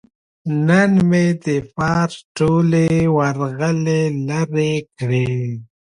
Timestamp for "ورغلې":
3.17-4.01